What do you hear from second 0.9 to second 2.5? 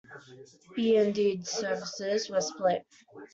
and D services were